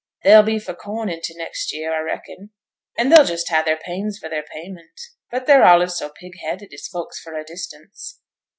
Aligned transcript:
They'll 0.23 0.41
be 0.41 0.57
for 0.57 0.73
corn 0.73 1.09
in 1.09 1.21
t' 1.21 1.35
next 1.37 1.71
year, 1.71 1.93
a 1.93 2.03
reckon, 2.03 2.49
and 2.97 3.11
they'll 3.11 3.23
just 3.23 3.49
ha' 3.49 3.63
their 3.63 3.77
pains 3.77 4.17
for 4.17 4.29
their 4.29 4.41
payment. 4.41 4.99
But 5.29 5.45
they're 5.45 5.63
allays 5.63 5.95
so 5.97 6.09
pig 6.09 6.39
headed, 6.39 6.73
is 6.73 6.87
folk 6.87 7.13
fra' 7.13 7.41
a 7.41 7.43
distance.' 7.43 8.19